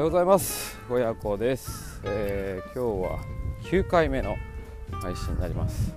[0.00, 0.78] おはようございます。
[0.88, 3.18] 親子です、えー、今日は
[3.64, 4.34] 9回目の
[4.92, 5.92] 配信になります。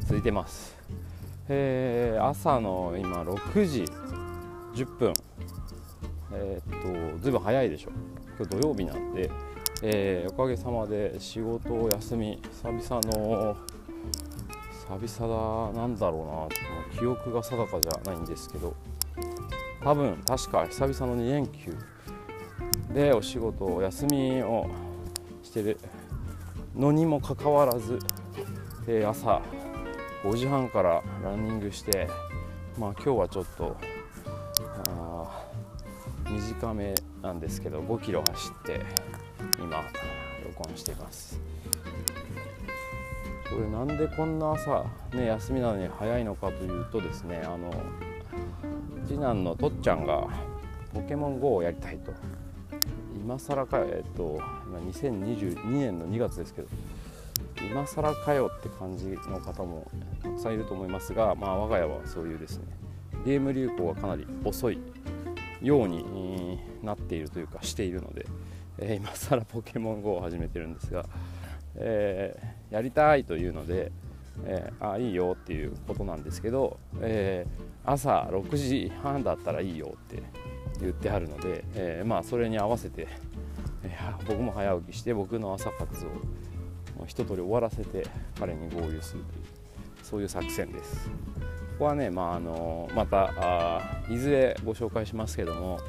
[0.00, 0.74] 続いてます、
[1.50, 3.84] えー、朝の今6時
[4.74, 5.12] 10分。
[6.32, 7.90] えー、っとずいぶん早いでしょ。
[8.38, 9.30] 今日土曜日なんで、
[9.82, 13.58] えー、おかげさまで仕事を休み久々の
[14.88, 16.98] 久々だなんだろうな。
[16.98, 18.74] 記憶が定かじゃないんですけど。
[19.82, 21.76] 多分確か久々の2連休
[22.94, 24.70] でお仕事お休みを
[25.42, 25.78] してる
[26.76, 27.98] のにもかかわらず、
[29.04, 29.42] 朝
[30.22, 32.08] 5時半からランニングして、
[32.78, 33.76] まあ、今日はちょっと
[36.30, 38.80] 短めなんですけど5キロ走って
[39.58, 39.82] 今
[40.46, 41.40] 録音しています。
[43.50, 47.72] これなんでこんな朝、ね、休みなのに早いのかというとですねあの
[49.04, 50.28] 次男のとっちゃんが
[50.92, 52.12] ポケモン GO をやりたいと。
[53.24, 56.68] 今更かよ、えっと、今2022年の2月ですけど
[57.70, 59.90] 今更かよって感じの方も
[60.22, 62.64] たくさんいると思いますが、まあ、我が家はそういうですね
[63.24, 64.78] ゲーム流行がかなり遅い
[65.62, 68.26] ようになっているというかしているので、
[68.76, 71.06] えー、今更ポケモン GO を始めてるんですが、
[71.76, 73.90] えー、やりたいというので、
[74.44, 80.22] えー、あいいよっていうことなんですけど、えー、朝6時半だったらいいよって
[80.84, 83.08] 言ってあるので、えー、まあそれに合わせて、
[83.82, 88.06] えー、僕も早起きして僕の朝活を一通り終わらせて
[88.38, 89.44] 彼に合流するという
[90.02, 91.08] そういう作戦です。
[91.74, 95.80] ここはね、まあ、あのまたあいずれご紹介しますけども、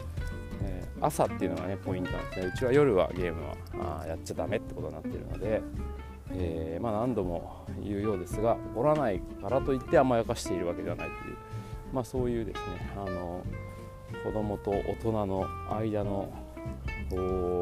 [0.63, 5.61] えー、朝っていうのがねポイントなんですねうちは夜はゲームはあやっちゃダメってことになってるので、
[6.31, 11.37] えー、まあ、何度も言うようですが怒らないからといって甘やかしているわけではないという、
[11.93, 13.43] まあ、そういうですねあの
[14.23, 16.31] 子供と大人の間の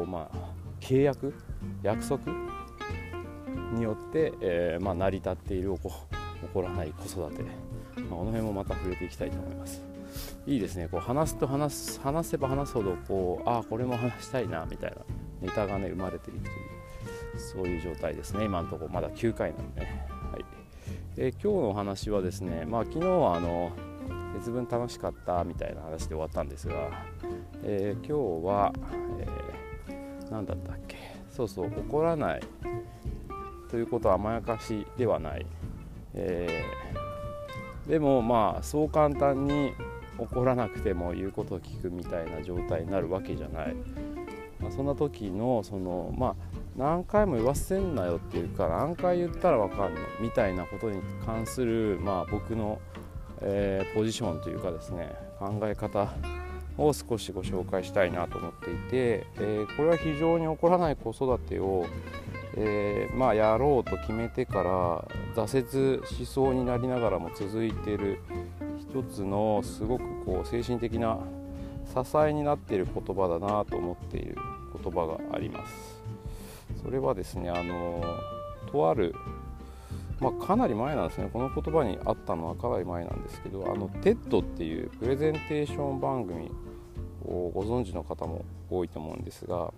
[0.06, 0.36] まあ、
[0.80, 1.34] 契約
[1.82, 2.32] 約束
[3.74, 9.82] によって、えー、まあ、成り立っている怒らない子育て、まあ、この辺もまた触れていきたいと思います。
[10.46, 10.88] いいですね。
[10.88, 14.96] こう話すと話す話せば話すほどこうああこれも話したいなみたいな
[15.40, 16.54] ネタがね生まれていくという
[17.38, 18.44] そういう状態ですね。
[18.44, 20.44] 今のところまだ9回なんでね、はい。
[21.16, 23.72] えー、今日のお話はですねまあ昨日はあの
[24.34, 26.74] 節分楽しかったみたいな話で終わったんですが、
[27.62, 28.72] えー、今日は、
[29.88, 30.96] えー、何だったっけ？
[31.30, 32.40] そうそう怒らない
[33.70, 35.46] ということは甘やかしではない、
[36.14, 39.72] えー、でもまあそう簡単に
[40.16, 43.74] 怒らなくても言うことを聞くみたいな状態になるわけじゃない、
[44.60, 46.34] まあ、そんな時のそのまあ
[46.76, 52.80] 何回も言わせんなよっていうか何回言ったら分かんのみたいなことに関する、まあ、僕の
[53.46, 56.12] えー、ポジションというかですね考え方
[56.78, 61.86] を少しご紹介したいなと思っていて、えー、これは非常に起こらない子育てを、
[62.56, 65.04] えー、まあ、やろうと決めてから
[65.36, 68.18] 挫折しそうになりながらも続いている
[68.80, 71.18] 一つのすごくこう精神的な
[71.86, 74.36] 支えになっている言葉だなと思っている
[74.82, 76.02] 言葉があります。
[76.82, 78.02] それはですねあの
[78.72, 79.14] とある
[80.24, 81.28] まあ、かなり前なんですね。
[81.30, 86.50] この言葉にあったのはかなり前なんですけどあの TED っていうプレゼンテーション番組
[87.26, 89.70] をご存知の方も多いと思うんですが、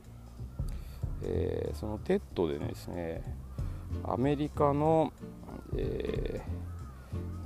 [1.24, 3.24] えー、その TED でですね
[4.04, 5.12] アメリカの、
[5.76, 6.40] え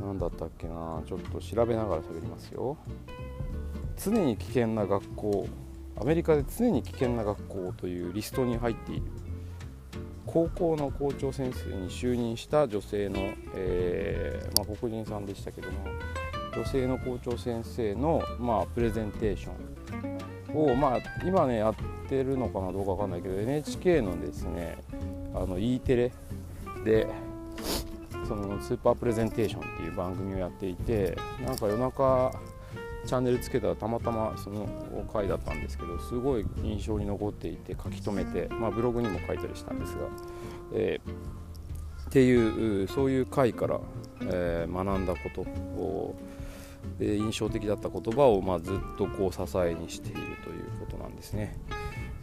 [0.03, 2.77] ー、何だったっけなちょっと調べながら喋りますよ。
[3.97, 5.49] 常に危険な学校
[5.99, 9.03] アメリカで常に危険な学校というリストに入っている
[10.33, 13.17] 高校の校長先生に就任した女性の、
[13.55, 15.79] えー、まあ、黒人さんでしたけども
[16.55, 21.75] 女性の校長先生の、まあ、プレゼンテーションを、まあ、今ねやっ
[22.09, 24.79] てるのかなどうかわかんないけど NHK のですね
[25.35, 26.13] あの E テレ
[26.85, 27.09] で
[28.27, 32.33] そのスーパープレゼンテーションっていう番組をやっていてなんか夜中
[33.07, 34.69] チャンネルつけたらたまたまその
[35.13, 40.01] 回だったんですけどすごい印象に残っていて書き留めて、まあ、ブログにも書いたりしたんですが、
[40.75, 43.81] えー、っていうそういう回から、
[44.23, 46.15] えー、学んだことを
[46.99, 51.57] で印象的だった言葉を、まあ、ずっとこう支えにしているということなんですね。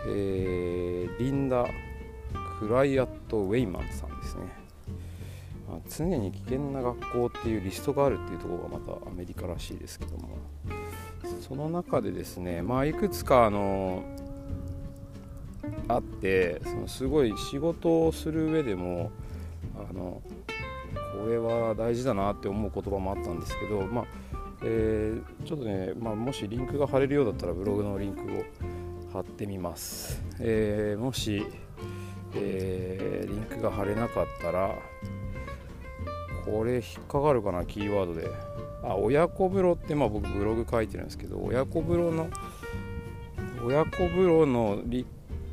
[0.08, 1.66] えー、リンダ・
[2.60, 4.67] クライアット・ウェイマンさんですね。
[5.90, 10.38] 常に危険な学校っていうリストがあるっていうところがまたアメリカらしいですけども。
[11.42, 14.04] その中でですねまあいくつかあの
[15.88, 19.12] あってそのすごい仕事をする上でも
[19.76, 20.22] あの
[21.14, 24.06] これは大事だなって思う言葉もあったんですけどまあ
[24.64, 28.44] えー、ちょっとね、まあ、もしリンクが貼れるようだったらブログのリンクを
[29.14, 31.46] 貼ってみます、えー、もし、
[32.34, 34.74] えー、リンクが貼れなかったら
[36.52, 38.28] これ引っかかるかなキーワードで。
[38.84, 42.28] あ親子風呂ってまあ僕ブログ書いてるんですけど親子風呂の
[43.66, 44.82] 親子風呂の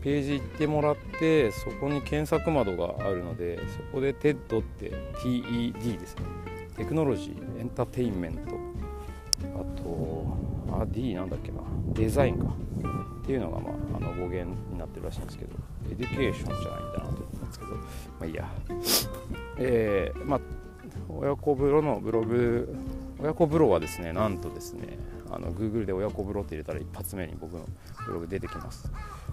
[0.03, 6.23] ページ行ってもらってそこに検索窓があるのでそこで TED って TED ですね。
[6.77, 8.57] テクノロジーエンターテインメント。
[9.57, 11.59] あとあ D なんだっけな。
[11.95, 12.55] デザインか。
[13.23, 15.53] っていうのが、まあ、あの語源になってるらしいんですけど。
[15.91, 17.71] エデュケーションじゃないんだなと思うんですけど。
[17.75, 17.81] ま
[18.21, 18.51] あいいや。
[19.57, 20.41] えー、まあ
[21.09, 22.75] 親子風呂のブログ
[23.21, 24.99] 親子風呂はですねなんとですね
[25.31, 27.65] あの Google で親子風呂って入れたら一発目に僕の
[28.07, 28.91] ブログ出てきます。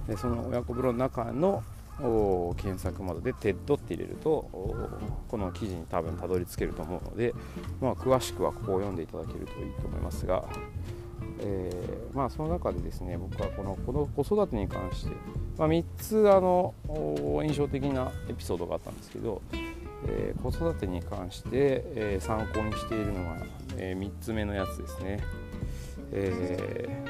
[0.08, 1.64] でその親子風呂の中の
[2.58, 4.50] 検索窓で TED って入れると
[5.28, 7.34] この記事に多分たどり着けると思うので、
[7.80, 10.44] まあ、詳しくはここを読んでいただけるといいと思いますが、
[11.42, 15.12] えー、まあ、その中でですね僕はこのこの子育てに関して、
[15.58, 16.74] まあ、3つあの
[17.44, 19.42] 印象的なエピソードがあったんですけど、
[20.14, 23.38] えー、子育てに関して、えー、参考にしているのが、
[23.78, 25.20] え3つ目のやつですね。
[26.12, 27.04] え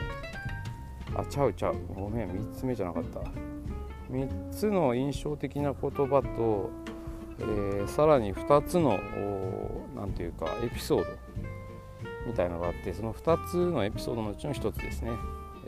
[1.16, 1.76] あちゃうちゃう。
[1.94, 3.20] ごめん3つ目じゃなかった。
[4.12, 6.70] 3つの印象的な言葉と、
[7.40, 9.00] え、さらに2つの
[9.96, 11.06] 何ていうかエピソード
[12.28, 15.12] みたいのがあってその2つのエピソードのうちの1つですね、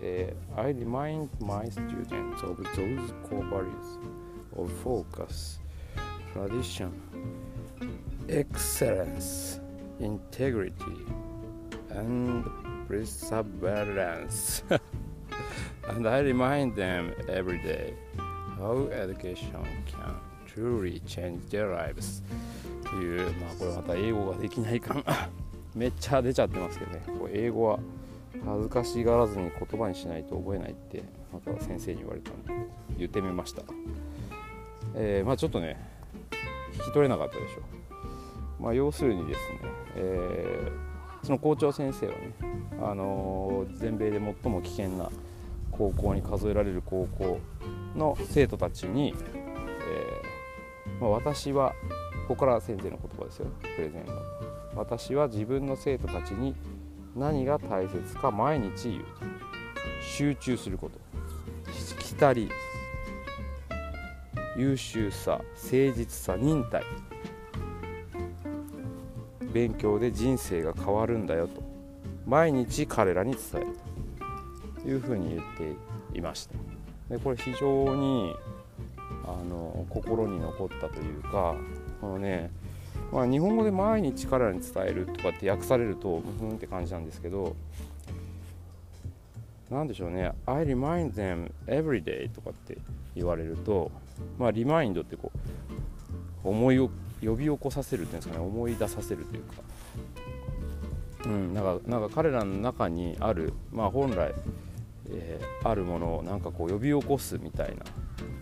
[0.02, 4.00] え、I remind my students of those core values
[4.56, 5.60] of focus,
[6.34, 6.92] tradition,
[8.30, 9.60] excellence,
[10.00, 11.06] integrity,
[11.90, 12.50] and
[12.88, 14.64] perseverance.
[15.88, 17.94] And I remind them every day
[18.58, 20.16] how education can
[20.48, 22.24] truly change their lives.
[22.84, 25.04] という、まあ、これまた英語ができない感。
[25.76, 27.02] めっちゃ出ちゃってますけどね。
[27.08, 27.80] こう英語は
[28.46, 32.54] 恥ずかしがらずに言葉にしないと覚えないってまた先生に言われたんで
[32.98, 33.62] 言ってみました、
[34.96, 35.78] えー、まあちょっとね
[36.74, 37.60] 聞き取れなかったでしょ。
[37.60, 37.83] う
[38.64, 39.60] まあ要するにですね、
[39.96, 42.34] えー、その校長先生はね、
[42.82, 45.10] あのー、全米で最も危険な
[45.70, 47.40] 高校に数えられる高校
[47.96, 51.74] の生徒たちに、えー、まあ、私は
[52.28, 54.14] ここから先生の言葉ですよプレゼンの。
[54.76, 56.56] 私は自分の生徒たちに
[57.16, 59.04] 何が大切か毎日言う
[60.02, 61.04] 集中すること。
[62.00, 62.50] きたり。
[64.56, 66.84] 優秀さ誠実さ忍耐。
[69.54, 71.62] 勉強で人生が変わるんだよと
[72.26, 73.68] 毎日彼らに伝える
[74.82, 75.42] というふうに言っ
[76.12, 76.56] ていました。
[77.10, 78.34] でこれ非常に
[79.26, 81.56] あの心に残ったというか
[82.02, 82.52] このね
[83.12, 87.56] まあ、日本語で毎日彼らに伝えるとかって訳されるとふんって感じなんですけど
[89.70, 92.78] 何でしょうね「I remind them every day」とかって
[93.16, 93.92] 言われると
[94.40, 95.32] まあリマインドってこ
[96.44, 96.90] う思い
[97.26, 99.54] 呼び起こさせるっていうんですかね思い出させるというか。
[101.26, 104.34] うんなんかなんか彼らの中にあるまあ本来
[105.10, 107.84] えー、あるものをなんかこう呼び起こすみたいな。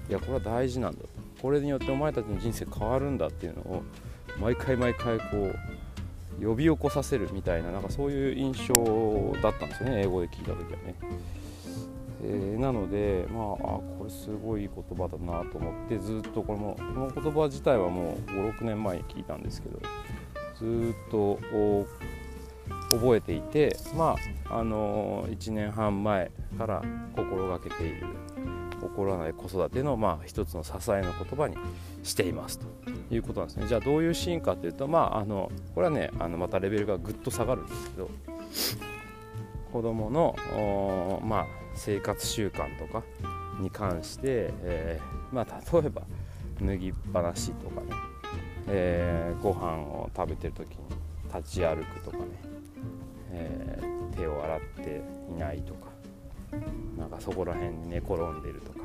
[0.09, 0.99] いやこれは大事なんだ
[1.41, 3.83] これによってお前たちの人生変わるんだっていうのを
[4.39, 5.51] 毎回毎回こ
[6.39, 8.73] う呼び起こさせるみたいななんかそういう印象
[9.41, 10.95] だったんですよね英語で聞いた時はね。
[12.23, 13.55] えー、なのでまああ
[13.97, 19.79] これすごい言葉だなと思ってずっとこれもこの言葉自体はもう56年前に聞いたんですけど
[20.59, 21.39] ずっと
[22.91, 24.15] 覚えていてま
[24.49, 26.83] ああの1年半前から
[27.15, 28.07] 心がけている
[28.81, 31.55] 起こらない子育ての、まあ、一つの支えの言葉に
[32.03, 32.65] していますと。
[33.11, 33.67] いうことなんですね。
[33.67, 38.09] じゃあどういうシーンかというとまああのこれはねあのまたレベルがぐっと下がるんですけど
[39.71, 43.03] 子どもの、まあ、生活習慣とか
[43.59, 46.01] に関して、えー、まあ、例えば
[46.61, 47.87] 脱ぎっぱなしとかね、
[48.67, 50.77] えー、ご飯を食べてる時に
[51.33, 52.23] 立ち歩くとかね、
[53.31, 55.91] えー、手を洗っていないとか
[56.97, 58.79] なんかそこら辺に寝転んでるとか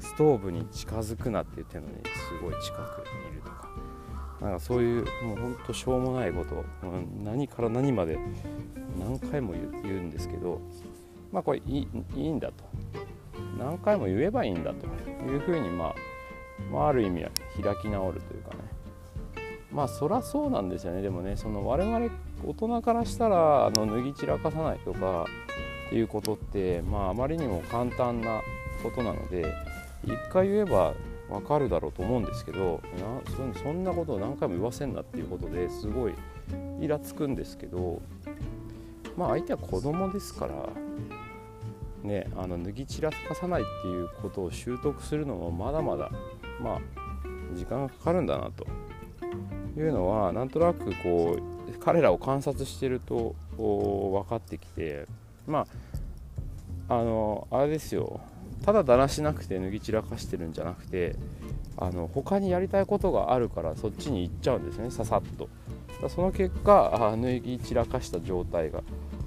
[0.00, 3.68] ストーブに近づくなって言ってるのにすごい近くにいるとか
[4.40, 6.64] なんかそういうもうほんとしょうもないことを
[7.24, 8.18] 何から何まで
[8.98, 10.60] 何回も言うんですけど
[11.32, 12.64] まあこれいいいいんだと。
[13.58, 14.86] 何回も言えばいいんだと
[15.26, 15.94] いうふうに、まあ、
[16.72, 17.30] まあある意味は
[17.62, 18.56] 開き直るというかね。
[19.72, 21.02] まあそらそうなんですよね。
[21.02, 22.10] でもねその我々
[22.44, 25.26] 大人からしたらあの脱ぎ散らかさないとか
[25.88, 28.40] っていうことって、まあ、あまりにも簡単な
[28.82, 29.54] ことなので
[30.04, 30.94] 一回言えば
[31.28, 32.80] 分かるだろうと思うんですけど
[33.34, 36.14] なそんなことを何回も言わせんなっていうことですごい
[36.80, 38.00] イラつくんですけど
[39.16, 40.54] まあ相手は子供ですから
[42.08, 46.10] ねあの脱ぎ散らかさないっていうことを習得するのもまだまだ
[46.60, 46.80] まあ
[47.54, 48.66] 時間がかかるんだなと。
[49.76, 55.06] いうのはなんとなくこう彼らを観察してると分かってきて
[55.46, 55.66] ま
[56.88, 58.20] ああのあれですよ。
[58.64, 61.14] ただだらしなくて脱ぎ散らかしてるんじゃなくて
[61.76, 65.48] あの他にやりたいことがあるからそっちに行っちゃうんですねささっと。
[66.08, 68.82] その結果脱ぎ散らかした状態が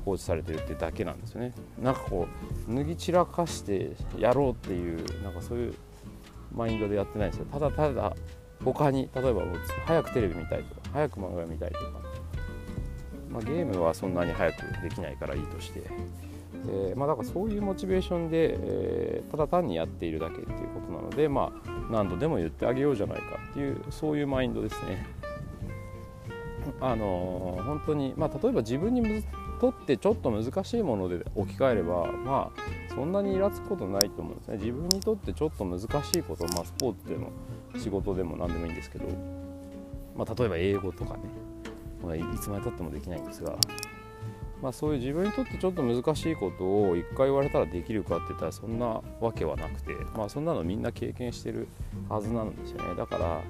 [0.05, 1.53] 放置されてるってだけなんですよね。
[1.81, 5.73] なんかこう脱ぎ散らかしてやろうっていうなんかそういう
[6.53, 8.15] マインドでやってないんですよただただ
[8.63, 9.41] 他に例えば
[9.85, 11.85] 早くテレビ見たいとか早く漫画見たいとか、
[13.29, 15.81] まあ、ゲームはそんなに早くできないからいいとして、
[16.67, 25.05] えー、まあ、だからそういうモチベーションで、えー、ただ単にやっているだけっていうことなので、まあ、何度でも言ってあげようじゃないかっていうそういうマインドですね。
[26.79, 29.01] あのー、本当に、まあ、例えば自分に
[29.61, 34.57] とってちょっと難しいもので置き換えれば、まあ、そんなにイラつくことないと思うんですね。
[34.57, 35.85] 自分にとってちょっと難し
[36.17, 37.29] いこと、まあ、スポーツでも
[37.77, 39.05] 仕事でも何でもいいんですけど、
[40.17, 41.19] まあ、例えば英語とかね、
[42.03, 43.55] まあ、いつまでたってもできないんですが、
[44.63, 51.67] まあ、そういう自分にとってちょっと難しいことを一回言われたらできるかって言ったらそんなわけはなくて、まあ、そんなのみんな経験してる
[52.09, 52.95] はずなんですよね。
[52.95, 53.43] だから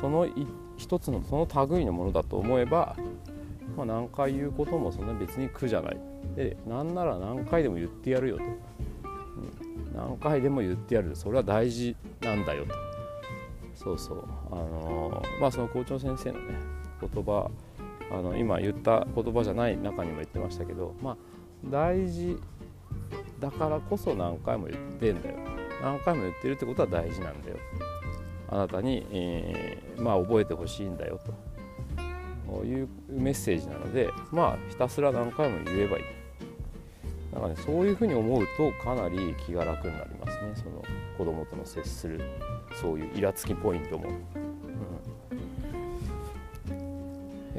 [0.00, 0.28] その
[0.76, 2.94] 一つのその類のものだと思えば、
[3.76, 5.96] まあ、何回言うこともそんな別に苦じゃない。
[6.34, 11.14] でなんなら何回でも言ってやるよと、うん、何回でも言ってやる。
[11.14, 12.74] それは大事なんだよと。
[13.74, 14.24] そうそう。
[14.50, 16.54] あのー、まあその校長先生のね
[17.00, 17.50] 言葉
[18.10, 21.16] あの今言った言葉じゃない中にも言ってましたけどまあ
[21.64, 22.36] 大事
[23.38, 25.36] だからこそ何回も言ってんだよ。
[25.80, 27.56] 何回も言ってるってことは大事なんだよ。
[28.50, 31.47] あなたに、えー、まあ覚えてほしいんだよと。
[32.64, 36.04] いうメッセージなのでまあひたすら何回も言えばいい
[37.32, 40.82] なんかねそういうふうに思うとかなり気が楽になりますねその
[41.16, 42.20] 子供との接する
[42.80, 44.08] そういうイラつきポイントも。
[44.08, 44.48] うん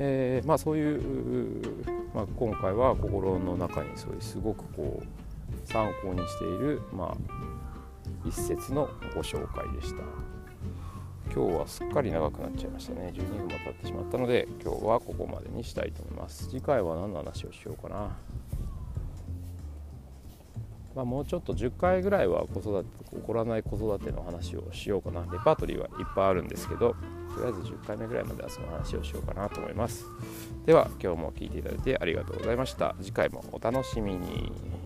[0.01, 1.61] えー、まあ、そういう、
[2.15, 7.17] まあ、今回は心の中にそういうすごくこう参考にしている、まあ、
[8.25, 10.28] 一節のご紹介でした。
[11.39, 16.49] 今日はすっかり長くなっちゃいましたね12分も経ってしまったので今日はここまでにしたいと思います。
[16.49, 18.17] 次回は何の話をしようかな。
[20.93, 25.21] まあ、もうちょっと10回ぐらいは子育て起こらない子育ての話をしようかな。
[25.31, 26.93] レパートリーはいっぱいあるんですけど
[27.33, 30.07] とりあえず10回目ぐらいまではその話をしようかなと思います。
[30.65, 32.97] では今日も聴いていただいてありがとうございました。
[32.99, 34.78] 次回もお楽しみに。